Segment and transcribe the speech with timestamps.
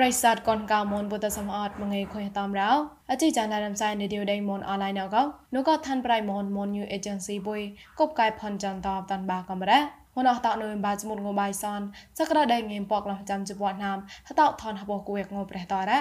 [0.00, 2.70] ្រិស័តកនកៅមនបុតសមអត់មងៃខុយតាមរោ
[3.10, 5.22] អជីចានរំសាយនីឌីយោដេមនអនឡាញអកោ
[5.54, 7.60] នោះក៏ឋានប្រៃមនមនញូអេเจนស៊ីបុយ
[8.00, 9.80] កបកែផនចាន់តបតាន់បាកំរ៉ា
[10.16, 11.80] មនអតនៅបាចមុតងបាយសន
[12.18, 13.98] សក្តាដៃងៀមពកលំចាំជប៉ុនណាម
[14.28, 15.98] ហតថនហបគួយងប្រះតរ៉ា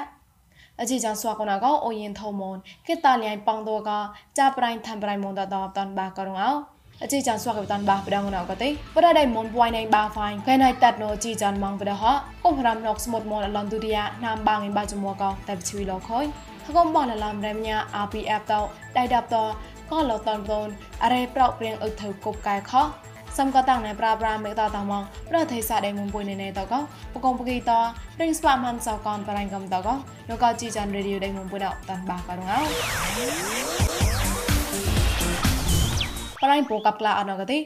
[0.80, 2.58] អជីចានស្វាកណកោអូយិនថោមន
[2.88, 3.92] គេតាលៃប៉ងតក
[4.40, 6.52] ចាប្រៃឋានប្រៃមនតតបតាន់បាករងអោ
[7.03, 12.03] អជីចានស្វាកតានបាប្រដងណកទេប្រដៃមុនពួយណៃបាហ្វាញ់ខែណៃតាត់ណូជីចានម៉ងប្រដហ
[12.45, 16.25] កុំរំណកស្មុតមនអឡនទូឌីយ៉ាណាមបាងិបាចមួកោតែជឿលខយ
[16.67, 18.55] ហកុំបលឡំរែមញា RPF ត
[18.99, 19.37] ដៃដាប់ត
[19.91, 20.69] ក៏លតនតន
[21.03, 22.73] អរេប្រោព្រៀងអ៊ឹថៅគប់កែខ
[23.39, 26.75] សំក៏តាំងណែប្រាប្រាមេតតាម៉ងប្រទេសាដៃមុំពុយណែណែតក
[27.15, 27.73] បកងបកីត
[28.17, 29.89] ព្រិងស្វាមិនសកនបរៃកំតក
[30.29, 32.61] នោះក៏ជីចានរេឌីយោដៃមុំពុយណតាន់បាករងអោ
[36.51, 37.59] រ៉ៃបូកັບក្លាអត់ណកទេ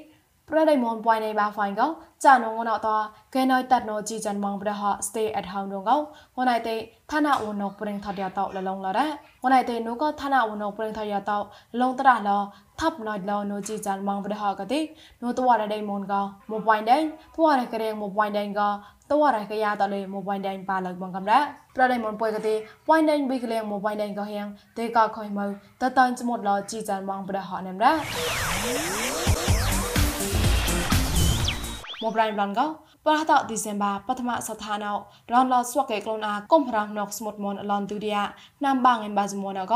[0.51, 1.87] ប្រដៃមនពួយនៃបាហ្វាញ់កោ
[2.25, 2.89] ចានងណអត
[3.35, 5.97] កែណយតាត់ណជីចាន់ម៉ងប្រហោ stay at home ងកោ
[6.37, 6.75] ងណៃទេ
[7.11, 9.07] ឋានៈវណកប្រេងថតយ៉ាតោលលងឡរ៉ា
[9.45, 11.39] ងណៃទេនូកោឋានៈវណកប្រេងថតយ៉ាតោ
[11.81, 12.31] លងត្រះឡ
[12.81, 14.81] ថាប់ណយឡណជីចាន់ម៉ងប្រហោកទេ
[15.23, 17.03] នូតវរដៃមនកោមពួយដេង
[17.37, 18.69] តវរករៀងមពួយដេងកោ
[19.11, 21.41] តវរកយ៉ាតលេមពួយដេងប៉ាលើបងកំរ៉ា
[21.77, 22.55] ប្រដៃមុនពួយកទេ
[22.89, 24.47] ពួយណេងប៊ីក្លៀងមកពួយណេងក៏ហៀង
[24.79, 25.47] ទេក៏ខុយមើ
[25.83, 27.93] តតានចមុតលជីចានម៉ងប្រដហណាំរ៉ា
[32.03, 32.67] មកប្រៃប្លន់ក៏
[33.07, 34.93] បរះតឌីសេមបាបឋមសថាណោ
[35.33, 38.25] រនឡស្វកេក្លូនអាកុំរំណុកស្មុតមនឡនទូឌីយ៉ា
[38.65, 39.75] ណាំបាងឯបាសមនអក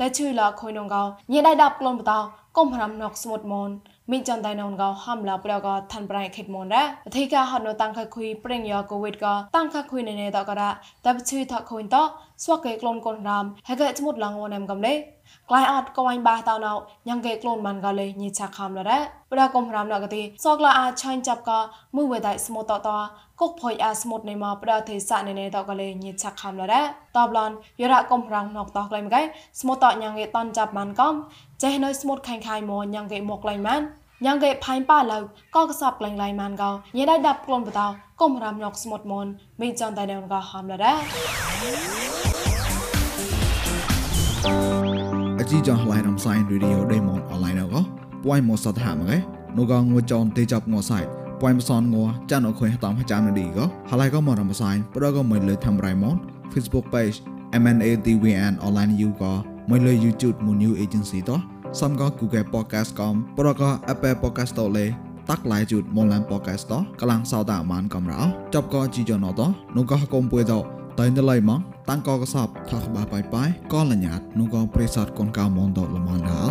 [0.00, 2.18] តែជួយលខុយនងកោញេដៃដាប់ក្លូនបតោ
[2.56, 3.70] កុំរំណុកស្មុតមន
[4.10, 8.06] មីចាន់តៃនងកោហំឡាប្រកោឋានប្រៃខេតមនរ៉ាអធិកាហត់នៅតាំងខុយ
[8.44, 10.70] ប្រេងយកូវីដកោតាំងខុយណេណេតកោរ៉ា
[11.04, 11.96] តែឈឺថខុយត
[12.44, 14.94] ស្វកេក្លូនកូនរាមហេកេស្មុតឡងវនំកំលេ
[15.48, 16.72] ក្លាយអត់កវ៉ាញ់បាតោណៅ
[17.08, 18.98] ញ៉ាងកេក្លូនមិនក៏លេញីឆាខំលរ៉ា
[19.32, 21.50] ប្រកុំរាមណកទីសកឡាអាចឆាញ់ចាប់ក
[21.96, 22.88] មួយវេដៃស្មូតតត
[23.40, 26.82] កុកភុយអាស្មូតនៃមកប្រទេសណេណេតក៏លេញីឆាខំលរ៉ា
[27.16, 27.50] តបឡន
[27.80, 29.20] យរៈកុំរាំណកតក្លែមកៃ
[29.60, 31.14] ស្មូតតញ៉ាងកេតនចាប់មិនកំ
[31.62, 33.80] ចេះនៅស្មូតខាញ់ខាយមកញ៉ាងកេមកក្លែងមិន
[34.24, 35.18] ញ៉ាងកេផាញ់ប៉ាឡៅ
[35.56, 37.86] ក៏កសបក្លែងឡៃម៉ានកោញេដៃដាប់ក្លូនបតោ
[38.20, 39.26] កុំរាមណកស្មូតមន
[39.60, 40.92] មីចង់តៃដងក៏ហំលរ៉ា
[45.40, 47.80] អជីចងឡៃរំសាយរីឌីយោដេម៉ុនអនឡាញកោ
[48.24, 49.16] ពួយមកសតហាមកែ
[49.58, 51.00] នូកងងចនទេចាប់ងសៃ
[51.40, 51.96] ពួយមសនង
[52.30, 56.16] ចានអខុយតាមចាំនឌីកោហឡៃកោមករំសាយប្រកមកលើធ្វើរៃម៉ុន
[56.52, 57.16] Facebook page
[57.62, 59.32] MNATVN online you កោ
[59.70, 61.32] មកលើ YouTube មួយ new agency ត
[61.78, 64.86] សំក Google podcast កំប្រក Apple podcast តលេ
[65.30, 68.20] តាក់ឡៃជូតមកឡាន podcast តកលាំងសោតាមានកំរោ
[68.54, 69.40] ចប់កោជីចនត
[69.76, 70.52] នូកោកុំពួយត
[71.00, 76.42] តៃណឡៃម៉ងតាំងកកសបថកបាបាយបាយកលញ្ញាតនោះក៏ប្រេសតកូនកៅមនដលមនដា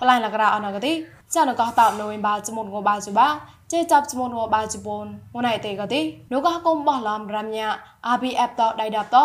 [0.00, 0.92] ប្លាញ់លករអនកទី
[1.34, 3.28] ចានកោតបណូវិញបាចមុនងបាជបា
[3.72, 6.00] ចេចាប់ចមុនងបាជបុនងណៃទេកទី
[6.32, 7.66] នោះក៏គុំបោះឡំរំញា
[8.14, 9.18] RBF តដៃដាប់ត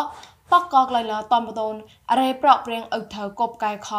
[0.51, 1.75] បកកក្លែងលតំបតូន
[2.11, 3.89] អរេប្រក់ព្រៀងអឹកថៅកប់កែខ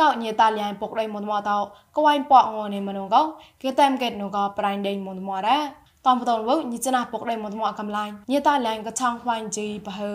[0.00, 1.50] កោញេតាលៀងពុកដៃមុនមកត
[1.96, 3.22] កវ៉ៃប៉ងងនេមនុងកោ
[3.62, 5.58] គេតែមកេតនូកោប្រៃដៃមុនមករ៉ា
[6.06, 10.10] តំបតនវញិចណាពុកដៃមុនមកកំឡាញ់ញេតាលៀងកឆងខ្វាញ់ជីបើ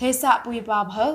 [0.00, 1.06] ទេសៈពុយបាបើ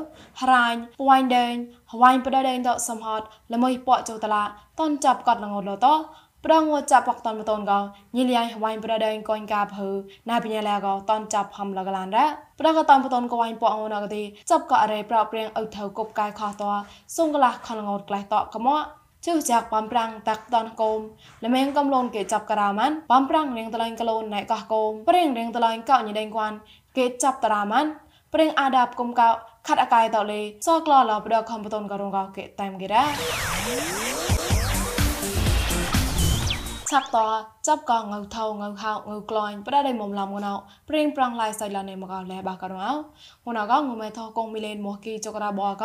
[0.41, 1.53] ហរាញ់ពួយដេង
[1.91, 3.21] ហវ៉ៃបដដេងតសំហត
[3.53, 4.43] ល្មើប៉ចោតឡា
[4.79, 5.87] តនចាប់កត់លងលត
[6.45, 7.79] ប្រងចាប់បកតនបតនកោ
[8.17, 9.87] ញិលៃហវៃប្រដេងកូនកាភើ
[10.29, 12.25] ណាបញ្ញាឡាកោតនចាប់ហំលកឡានរ៉ា
[12.59, 16.63] ប្រកតនបតនកវៃពងណកទីចាប់កអរេប្រព្រៀងអ៊ុថៅគប់កាយខត
[17.15, 18.81] សុងកលាខនងោតក្លៃតកមក
[19.25, 20.99] ជឿចាក់បំប្រាំងតាក់តនកូម
[21.45, 26.51] ល្មែងកំលូនគេចាប់ក្រាមានបំប្រាំងរៀងតឡៃកលូនណៃកោះកូមព្រៀងរៀងតឡៃកោញីដេងគួន
[26.97, 27.85] គេចាប់តារាមាន
[28.33, 29.29] ព្រៀងអាដាប់គុំកោ
[29.67, 34.60] ខាត់អកាយតលេសក្លឡប្រខំបតនកករងកោគេតាមគេរ៉ា
[36.91, 37.17] ឆាប់ត
[37.67, 40.53] ចាប់កងងៅថោងៅខោងៅក្លាញ់ប្រដៃមុំឡំងណៅ
[40.89, 42.95] ព្រៀងប្រងឡៃសៃឡានេមកលែបាករង
[43.45, 45.83] ងណៅកងមេថោកងមីលេនមកគីចក្រាបក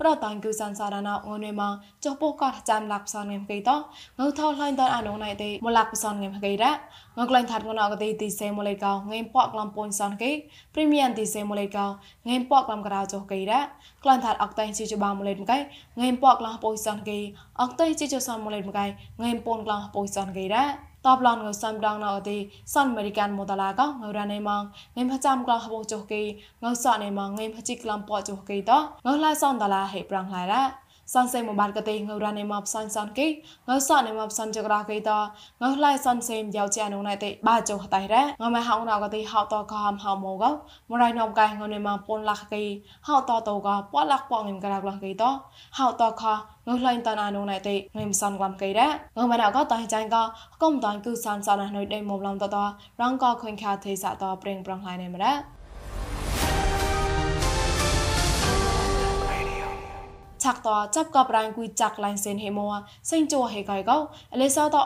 [0.00, 1.72] ប្រតាញ់គឺសានសារណៅងនេមក
[2.04, 3.70] ចុះពោះកតចាំឡាក់ផ្សនងេមគីត
[4.20, 6.70] ងៅថោឡៃតអានងណៃទេមកឡាក់ផ្សនងេមគីរ៉
[7.24, 10.30] ងក្លែងថាត់ងណៅកទីទីសេមូលេកោងេមប៉ក្លំពុនសនគី
[10.74, 11.86] ព្រីមៀនទីសេមូលេកោ
[12.28, 13.60] ងេមប៉ក្លំក្រៅចុះគីរ៉
[14.04, 15.58] ក្លែងថាត់អកតៃជីជបាមូលេមកៃ
[16.00, 17.18] ងេមប៉ក្លំពុយសនគី
[17.62, 18.84] អកតៃជីជសនមូលេមកៃ
[19.22, 20.62] ងេមពុនក្លំពុយសនគីរ៉
[21.06, 22.38] តបឡនងសំដងណអទី
[22.74, 24.62] សនអមេរិកានមូតឡាកងរ៉ាណេម៉ង
[24.96, 26.22] ងេមផចាំក្លងហបចុះគី
[26.64, 28.72] ងសអណេម៉ងងេមផជីក្លំប៉ចុះគីត
[29.06, 30.62] ងឡៃសនដឡាហេប្រាំងឡៃរ៉ា
[31.12, 33.26] សាន់សេមបានកទេងរ៉ានេម៉ាប់សាន់សាន់គី
[33.68, 35.10] ងើសនេម៉ាប់សាន់ចក្រាកេត
[35.62, 40.44] ងើឡៃសាន់សេមយ៉ាវជានុណៃទេបាចុហតៃរ៉ងើម៉ែហៅណៅកទេហៅតកហំហៅម៉ូក
[40.90, 42.64] មរៃណំកៃងើនេម៉ាពុនលាក់គី
[43.08, 45.24] ហៅតតោកប៉លាក់ប៉ងងឹមក្រាកលាក់គីត
[45.78, 46.22] ហៅតខ
[46.68, 50.16] ងើឡៃតណានុណៃទេងឹមសាន់ក្លាំគីរ៉ងើម៉ែណៅកតៃចាញ់ក
[50.62, 52.56] កុំតានគឺសាន់សាន់ណៃដេម៉ូឡំតត
[53.00, 55.32] រងកខុញខាទេសាតប្រេងប្រងឡៃនេមរ៉
[60.48, 62.68] ឆាក់តចាប់កបរាញ់គួយចាក់ឡាញ់សេនហេមួ
[63.10, 63.96] សេងជួហេកៃកោ
[64.32, 64.76] អលេសត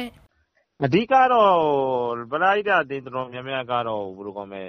[0.85, 1.55] အဓိကတော့
[2.31, 4.65] ပရိဒတ်တင်တော်များများကတော့ဘယ်လိုကောင်းမလဲ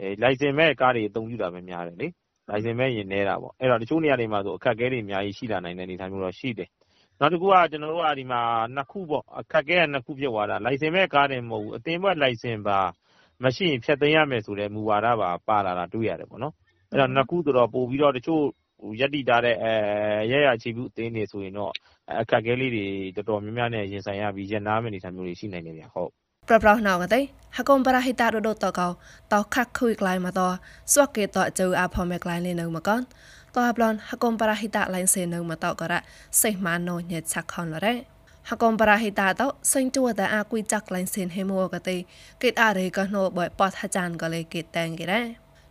[0.00, 2.08] အဲလိုင်စင်မဲ့ကားတွေအသုံးပြုတာပဲများတယ်လေ
[2.49, 6.69] လိုင်စင်မဲ့ရင်နေတာပေါ့အဲ့တော့တချို့နေရာတွေမှာဆိုအခက်အခဲတွေအများကြီးရှိလာနိုင်တဲ့အနေအထားမျိုးတော့ရှိတယ်
[7.19, 8.41] နောက်တစ်ခုကကျွန်တော်တို့ကဒီမှာ
[8.75, 12.79] နှစ်ခုပေါ့အခက်အခဲကနှစ်ခုဖြစ်သွားတာလိုင်စင်မဲ့ကားတွေမဟုတ်ဘူးအတင်ဘက်လိုင်စင်ပါ
[13.43, 16.53] မရှိရင်ဖျက်သိမ်းရမယ်ဆိုတဲ့မူဝါဒပါပါလာတာတွေ့ရတယ်ပေါ့နော်
[16.89, 18.43] အဲ့တော့နှစ်ခုဆိုတော့ပို့ပြီးတော့တချို့
[18.99, 19.73] ရက်တိတာတဲ့အဲ
[20.31, 21.71] ရရချီဘူးအသင်းတွေဆိုရင်တော့
[22.21, 26.11] အခက်အခဲလေးတွေတော်တော်များများနဲ့ရင်ဆိုင်ရပြီးရနာမယ့်အနေအထားမျိုးတွေရှိနိုင်တယ်ဗျဟုတ်
[26.47, 27.19] ប្រប្រណៅកតៃ
[27.57, 28.87] ហកុំបរហិតារដូតកោ
[29.33, 30.41] តខាក់ខុយក្លៃមកត
[30.93, 33.01] ស្វកេតជូអាផមេក្លៃលេនៅមកកន
[33.55, 36.01] តអាប្លនហកុំបរហិតាឡៃសេនៅមកតករៈ
[36.41, 37.93] សេះម៉ានណូញេឆាក់ខនលរ៉េ
[38.49, 39.41] ហកុំបរហិតាត
[39.73, 41.95] សេងជួតាអាគួយចាក់ឡៃសេនហេមួកតៃ
[42.43, 45.21] កេតអារេកណូបយប៉តហាចានកលេកេតតែងគេរ៉េ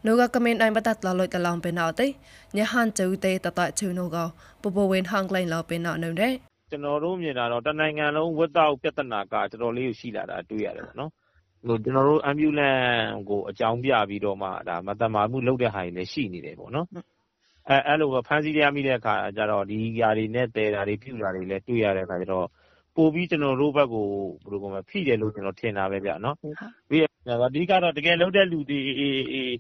[0.06, 2.06] នូក៏កមែនដៃបតតលលុយតឡំពេណោតៃ
[2.56, 4.25] ញ៉ាហានជូតេតតជូនូក៏
[4.62, 11.11] ពពវេនហងក្លែងឡពេណោនៅរ៉េ ကျွန်တော်တို့မြင်တာတော့ တနိုင်ငံလုံးဝတ်တောက်ပြဿနာက တော်တော်လေးရှိလာတာ တွေ့ရတယ်ပေါ့နော်
[11.66, 16.87] ဟိုကျွန်တော်တို့ ambulance ကို အကြောင်းပြပြီးတော့မှဒါမတမာမှုလုပ်တဲ့ဟာတွေလည်း ရှိနေတယ်ပေါ့နော်
[17.69, 22.46] အဲအဲ့လိုပဲဖမ်းဆီးရမိတဲ့အခါကျတော့ ဒီຢာတွေနဲ့တဲတာတွေ ပြူတာတွေလည်း တွေ့ရတဲ့အခါကျတော့
[22.96, 24.06] ပို့ပြီး ကျွန်တော်တို့ဘက်ကို
[24.43, 26.37] ဘယ်လိုကောမဖိတယ်လို့ ကျွန်တော်ထင်တာပဲဗျနော်
[26.91, 28.81] ပြီးတော့ အဓိကတော့ တကယ်လုံးတဲ့လူတွေ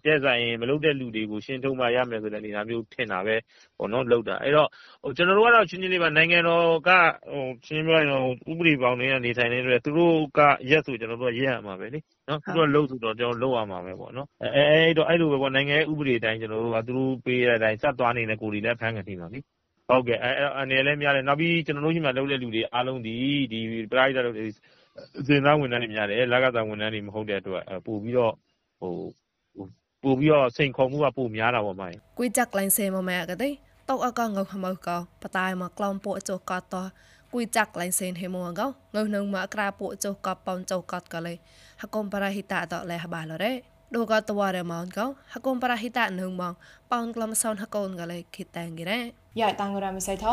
[0.04, 3.36] တဲ့ဆိုင်ရင် မလုံးတဲ့လူတွေကို ရှင်းထုတ်မှရမယ်ဆိုတဲ့ အနေအထားမျိုးထင်တာပဲ
[3.78, 4.68] ပေါ့နော်လောက်တာ အဲ့တော့
[5.02, 6.90] ဟိုကျွန်တော်တို့ကတော့ချင်းချင်းလေးပါ နိုင်ငံတော်က
[7.32, 10.40] ဟိုချင်းပြောရင်တော့ဥပဒေပေါင်းတွေကနေထိုင်နေတဲ့သူတို့က
[10.70, 11.98] ရက်ဆို ကျွန်တော်တို့ကရက်ရမှာပဲလေ
[12.28, 19.38] နော်သူတို့လုံးဆိုတော့ ကျွန်တော်လုံးရမှာပဲပေါ့နော် အဲအဲ့တော့အဲ့လိုပဲပေါ့နိုင်ငံဥပဒေတိုင်းကျွန်တော်တို့ကသူတို့ပေးတဲ့အတိုင်းစက်သွားနေတဲ့ ကိုယ်တွေလည်းဖမ်းခံနေပါလိ
[19.89, 23.15] ဟုတ်ကဲ့အဲအနေနဲ့များတယ်နောက်ပြီးကျွန်တော်တို့ရှိမှလုပ်တဲ့လူတွေအားလုံးဒီ
[23.51, 23.59] ဒီ
[23.91, 24.47] ပရိုက်တာလုပ်တဲ့
[25.27, 28.33] စင်သားဝန်ထမ်းတွေများတယ်လက်ကစားဝန်ထမ်းတွေမဟုတ်တဲ့အတွက်ပို့ပြီးတော့
[28.79, 28.93] ဟို
[30.03, 33.53] ပို့ပြီးတော့စိန်ခေါ်မှုကပိုများတာပေါ့မိုင်းကွေးจักလိုင်းစေမမဲကတဲ့
[33.87, 34.87] တောက်အကငုံဟမောက
[35.21, 36.75] ပတိုင်မကလောင်ပို့အចកត
[37.33, 41.33] គួយចាក់ឡៃសេនហេមួងកងងើនឹងមកក្រាពួកចុះកបប៉ោចុះកតកលេ
[41.81, 43.53] ហកុំបរហិតាតលេះបាលរ៉េ
[43.95, 46.53] ដូកតវ៉ារម៉ោនកោហកុំបរហិតានឹងម៉ង
[46.91, 48.99] ប៉ោនក្លំសោនហកូនកលេគិតតាំងគេរ៉េ
[49.40, 50.32] យ៉ាតាំងរ៉ាមិសៃថោ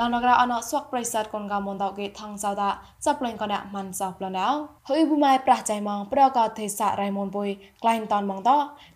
[0.00, 2.68] ឡងនក្រអនសួកប្រិស័តកនកមនតកេថងសោតា
[3.04, 4.46] សប្លែងកណមិនសោប្លណៅ
[4.88, 7.48] ហើយបុម៉ៃប្រះចៃម៉ងប្រកទេសារៃមុនបុយ
[7.82, 8.50] ក្លែងតនម៉ងត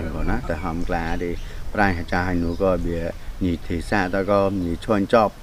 [0.00, 1.30] ញ់ក៏ណាតែហំក្លាទេ
[1.74, 3.00] ប្រាញ់ចាញ់នោះក៏វា
[3.44, 5.34] ញីទេសាតក៏ញីឈន់ចប់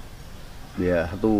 [0.81, 1.33] វាទូ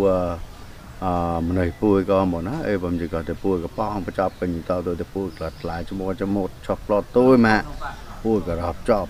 [1.05, 1.07] អ
[1.47, 7.63] មនុស្សពួយក៏មកណាអេបំជិក៏ទៅពួយក៏ប៉ងបញ្ចប់ពេញតទៅទៅពួយក្លាត់ខ្លាចមកចមុតឆក់ផ្លត់ទួយមក
[8.23, 9.09] ពួយក៏រាប់ចប់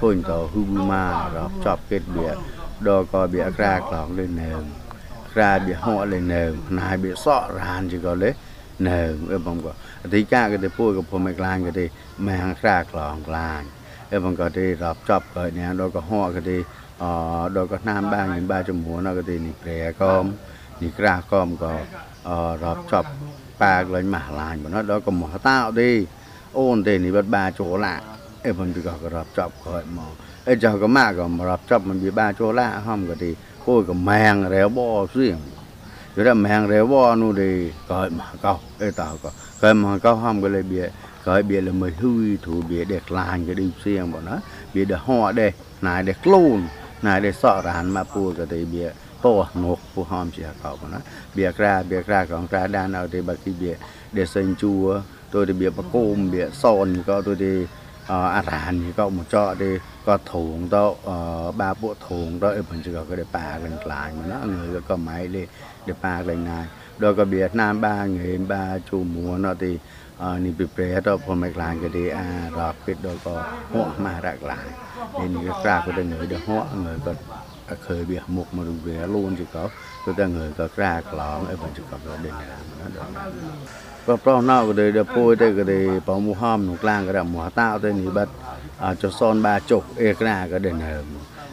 [0.00, 1.04] ធុញតហ៊ូប៊ូម៉ា
[1.36, 2.30] រាប់ចប់គេវា
[2.88, 4.50] ដកបៀក្រាក្លងលេនៅ
[5.32, 6.42] ក្រាបៀហក់លេនៅ
[6.78, 8.30] ណៃបៀសក់រានជាក៏លេ
[8.88, 8.98] នៅ
[9.32, 9.72] អឺបងក៏
[10.04, 11.84] អធិការក៏ទៅពួយក៏ពុំឯក្លាញក៏ទេ
[12.28, 13.60] មែងក្រាក្លងក្លាញ
[14.12, 16.56] អឺបងក៏ទេរាប់ចប់ក៏ញ៉ាដកក៏ហក់ក៏ទេ
[17.02, 17.04] អ
[17.56, 20.14] ដល់ក៏ណាមបាងញ៉ាំបាជំនួនក៏ទេនេះព្រែក៏
[20.82, 21.72] នេះក្រាស់ក៏ក៏
[22.64, 23.10] រាប់ចប់
[23.62, 25.90] ប៉ាកលេងម៉ាស់ឡាញបងដល់ក៏មកតាអត់ទេ
[26.58, 27.94] អូនទេនេះបាត់បាចូលឡា
[28.39, 30.07] ลานบ่เนาะดอกก็หมอตาดิโอนเตนี่บัดบาโจละเอบังก็รับจอบก็หมอ
[30.43, 33.31] เอ้เจ้าก็มาก็รับจอบมันบีบาโจละห้อมก็ดี
[33.63, 39.31] โอ้ก็แมงแล้วบ่เสียง อยู่đó mang rêu bo nu đi gọi mà câu ê tao có
[39.61, 40.89] gọi mà câu không cái lấy bia
[41.23, 44.37] gọi bia là mười hui thủ bia để làn cái đi xiên bọn nó
[44.73, 46.67] bia để họ đây này để luôn
[47.01, 48.89] này để sọ rán mà pu cái thì bia
[49.21, 50.97] to nộp pu hòm chỉ cậu bọn nó
[51.35, 53.75] bia ra bia ra còn ra đan nào thì bác cái bia
[54.11, 57.65] để sinh chua tôi thì bia bạc côm bia son có tôi thì
[58.09, 60.93] à rán thì có một chỗ đi có thùng đó
[61.57, 64.81] ba bộ thùng đó ở bên chỗ cái để bà lên lại mà nó người
[64.87, 65.45] có máy đi
[65.85, 66.65] เดปากเลยนาย
[67.01, 69.75] ดอกกระเบียดน้ำบ้าเงินบ้าจูหมูเนาะที่
[70.21, 72.25] อ่านี่ไปเปรตพอไม่กลางก็ดีอ่า
[72.57, 73.33] รอบปิดดอกก็
[73.71, 74.67] หัวมารักหลาย
[75.17, 79.63] นี่นี่ก็กล้าก็ได้เงยเดี๋ยวหัวเงยก็เคยเบียหมกมาดูเบียลูนจิก็
[80.03, 82.35] ก็ได้เงยก็กล้ากลองไอ้บันจิก็ก็เด่น
[82.79, 83.05] นะดอ
[84.06, 88.32] ប្រប្រោះណៅក៏ទេដល់ពួយទៅក៏ទេប្រមូហមក្នុងក្លាងក៏ដាក់មោះតាទៅនេះបាត់
[89.02, 90.90] ចុះសនបាចុះអេក្រាក៏ដែរនៅ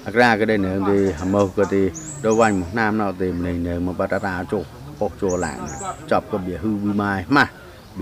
[0.07, 1.83] អក្រាក៏ដែរនៅទីហមោក៏ទេ
[2.23, 4.63] ដល់វាញ់មកណាមណៅទេម្លេងនៅមកបាត់តាចុះ
[4.99, 5.59] ពុកជួឡាង
[6.11, 7.51] ចាប់ក៏វាហឺវិម៉ាយម៉ាស់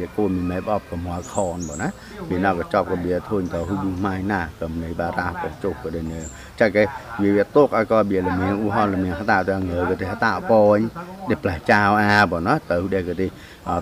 [0.02, 0.82] bọc chỗ lạng chọc cái bìa hư bì mai mà bìa côn mình mấy bọc
[0.92, 1.86] cái mỏ khòn bỏ nó
[2.30, 5.12] bìa nào cái chọc cái bìa thôi tàu hư bì mai nà cầm này bà
[5.12, 6.24] ra bọc chỗ cái đây nữa
[6.58, 6.88] chắc cái
[7.20, 9.96] bìa tốt ai coi bìa là mình u hon là mình tạo cho người cái
[10.00, 10.86] thì tạo bồi
[11.30, 13.30] để lại chào à bỏ nó từ đây cái đi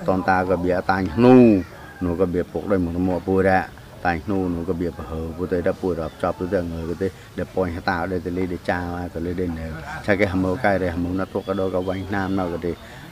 [0.05, 1.61] toàn ta cái bìa tay nu
[2.01, 3.67] nu cái bìa phục đây một mỏ bùi ra
[4.05, 8.79] តែនោះនោះក៏វាប្រហើពុទ្ធដល់ពួយរាប់ចប់ទៅងើក៏ទេដល់ប៉ុញតាដល់ទៅលេដល់ចា
[9.13, 9.65] ក៏លេដល់នៅ
[10.05, 12.71] ឆាគេហមើកែរហមើណាត់ទុកក៏ដល់ក៏វាញ់ណាមនៅក៏ទេ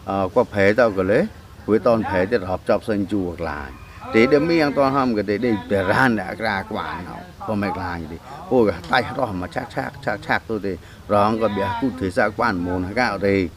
[0.10, 1.22] อ่าก็เพตัวก็เลย
[1.70, 3.72] วิตอนเพจะรับจับเส้นจูกลาย
[4.14, 7.56] để đêm miếng to ham cái để để để ran đã ra quả nào có
[7.56, 8.18] mấy cái gì
[8.50, 10.78] ôi cái tay đó mà chắc chắc chắc chắc tôi thì
[11.10, 13.50] rong có biết cụ thể ra quan môn hay gạo thì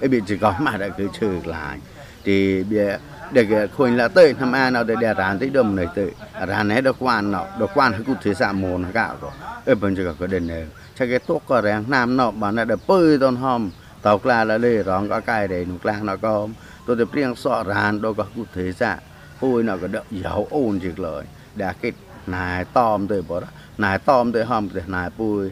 [0.01, 1.79] ấy bị chỉ có mà đã cứ trừ lại.
[2.25, 2.97] Thì bia
[3.31, 6.11] để cái khuyên là tới tham ăn nào để để rán tới đâm này tới
[6.33, 9.31] à, rán này được quan nọ được quan hay cụ thể ra muốn cả rồi.
[9.67, 10.67] Ấy bên chỉ có cái đền này
[10.99, 13.71] chắc cái tốt có rèn nam nọ bạn đã được bơi tôn hòm.
[14.03, 16.49] Tàu la là lê rong có cái để nụ lang nó có
[16.87, 18.97] tôi được riêng sọ rán đâu có cụ thể ra
[19.42, 21.92] xã ôi nó có đợi giàu ôn chỉ lời đã cái
[22.28, 23.42] nài tòm tới bỏ
[23.78, 25.52] nài tòm tới hòm tới nài bùi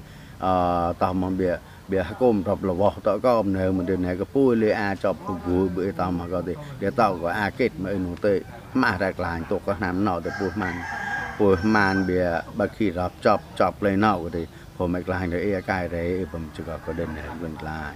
[1.00, 1.58] tòm mà bịa
[1.89, 8.38] เบียก้มรอบระวตอก็เนมันเดินไหนก็ปุ้ยเลยอาจอบกูเบื่อตามมาก็ดีเดี๋ยวเต่าก็อาเกตมาหนูเตย
[8.82, 10.75] มาแรกลายตกก็น้ำหน่อแต่ปุ้ยมัน
[11.38, 12.27] ปุ้ยมันเบีย
[12.58, 14.44] บักขี้รับจอบจอบเลยเน่าก็ดี
[14.75, 17.94] ผมไม่กลายเดี๋ยวเอ้กายเลยผมจะก็เดินไหนเป็นกลาย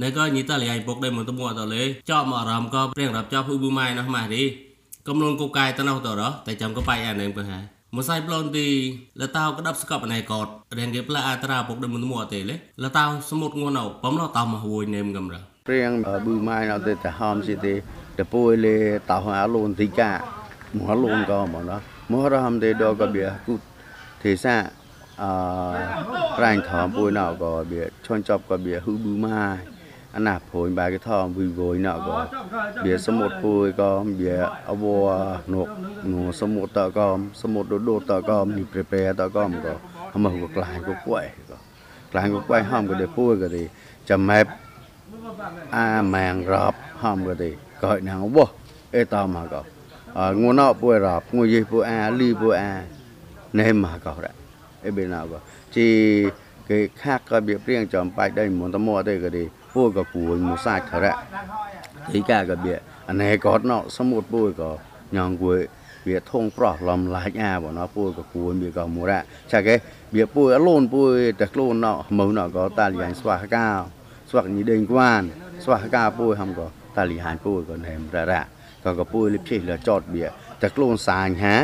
[0.00, 2.70] này coi như ta lại bốc đây một tấm mua tao lấy cho mà làm
[2.70, 3.54] có riêngรับ cho phụ
[5.05, 6.73] bù mai nó mà đi công luôn cô cài tao nào tao đó tại chồng
[6.73, 7.63] có bay anh em cơ hả
[7.95, 8.67] មួយសៃប្លន់ទី
[9.21, 15.35] លតៅក្តាប់ស្កប់ណៃកតរៀងគេផ្លាអត្រាពុកដមុនមួទេលេលតៅសមុទ្ងួនអោបំឡតៅមកហួយនេមកំរ
[15.67, 17.73] ព្រៀងប៊ឺម៉ៃនៅទៅតែហមសិទេ
[18.19, 18.77] តពួយលេ
[19.11, 20.11] តោះអាលូនទីកា
[20.77, 21.79] មកលូនក៏មកនោះ
[22.11, 23.53] មករហមទេដកបៀគុ
[24.23, 24.55] ទេសា
[25.23, 25.31] អឺ
[26.43, 29.78] រ៉ាញ់ថមពួយណៅក៏បៀឈន់ចប់ក៏បៀហ៊ឺប៊ឺម៉ៃ
[30.11, 32.27] anh nạp hồi bà cái thò vui vui nọ có
[32.83, 35.67] bia số một vui có bia áo bò nộp
[36.03, 39.29] nộp số một tờ con số một đồ đồ tờ con nhịp bè bè tờ
[39.29, 39.73] con có
[40.13, 41.55] không mà cuộc lại cuộc quậy có
[42.13, 43.67] lại cuộc quậy không có để vui có thì
[44.05, 44.47] chầm mẹp
[45.69, 48.45] à màng rọp không có thì gọi nào bò
[48.91, 49.63] ê tao mà có
[50.13, 52.83] ở ờ, ngô nọ vui rọp ngô gì vui a ly vui a.
[53.53, 54.31] Nên mà có đấy.
[54.83, 55.39] Ê bên nào có
[55.71, 56.25] chỉ
[56.69, 61.15] គេខាកក៏បៀបរៀងចំបាច់ដែរមុនតមកទេក៏ទេពូក៏គួយមកសាច់ខរៈ
[62.11, 62.73] ទីកាក៏បៀ
[63.09, 64.71] អណេក៏ណោសមុទ្រពូក៏
[65.15, 65.59] ញងគួយ
[66.07, 69.21] វាធងប្រោះលំឡាយអាបងណោពូក៏គួយវាក៏មរៈ
[69.51, 69.75] ឆាកេ
[70.15, 71.01] វាពូអលូនពូ
[71.39, 73.67] តែខ្លួនណោមើណោក៏តាលីហានស្វះកា
[74.29, 75.21] ស្វះនេះដេងគួន
[75.63, 78.43] ស្វះកាពូហំក៏តាលីហានពូក៏ណែមររៈ
[78.85, 80.25] ក៏ក៏ពូលិភិលចតវា
[80.61, 81.55] តែខ្លួនសាញហា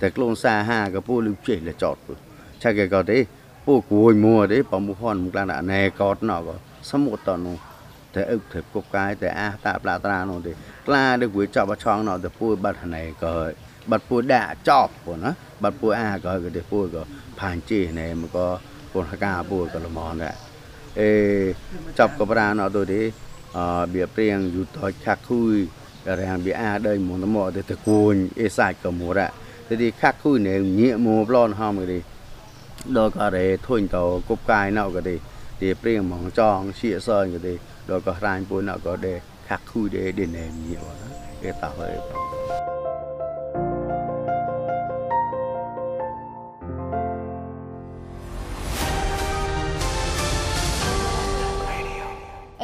[0.00, 2.12] តែខ្លួនសាហាក៏ពូលិភិលចតពូ
[2.62, 3.18] ឆាកេក៏ទេ
[3.66, 6.38] ពួកគួយមួទេប្រមុខនមកឡាណែកតណោ
[6.90, 7.56] សមុតតនោះ
[8.14, 10.52] តែអឹកទៅគប់កាយតែអាតាប្លាត្រានោះទេ
[10.86, 13.34] ក្លាដូចគួយចប់បឆងណោទៅពួយបាត់ណែក៏
[13.90, 15.30] បាត់ពួយដាក់ចប់ពូណា
[15.62, 17.02] បាត់ពួយអាក៏គេទេពួយក៏
[17.40, 18.46] ផានជីណែមកក៏
[18.92, 20.34] ពូនកាពួយក៏ល្មមដែរ
[21.00, 21.10] អេ
[21.98, 23.02] ចប់ក៏ប្រាណអត់ដូចទេ
[23.56, 23.58] អ
[23.94, 24.68] បៀព្រៀងយូត
[25.04, 25.54] ឆាក់ខួយ
[26.20, 29.20] រាងបៀអាដើមុនមកទៅទៅគួយអេសាច់ក៏មួរ
[29.68, 31.98] តែទីខាក់ខួយនៅញាកមួប្លន់ហមគេ
[32.96, 35.14] ដល់ក៏រេធុញទៅគុកកាយណៅក៏ទេ
[35.60, 37.54] ទីព្រៀងហ្មងចងជាសើក៏ទេ
[37.86, 41.52] rồi có ran bún nó có để khắc khui để để ném nhiều đó cái
[41.60, 41.98] tao hơi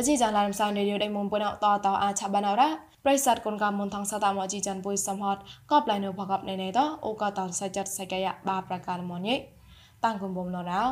[0.01, 2.69] អជីចានឡានផ្សាយរីយដៃមុំពុនអតតអាឆាបានអរ៉ា
[3.05, 5.37] ប្រិស័តគុនកាមុនថងសតាមអជីចានពុយសំហត
[5.71, 9.58] កបឡៃនៅបកបណេណេតអូកតសៃចាត់សៃកាយបាប្រការមញេតាំ
[10.13, 10.85] ងគុំបំណរោ